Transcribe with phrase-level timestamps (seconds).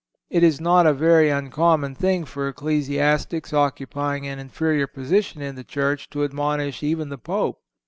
[0.31, 5.63] It is not a very uncommon thing for ecclesiastics occupying an inferior position in the
[5.63, 7.59] Church to admonish even the Pope.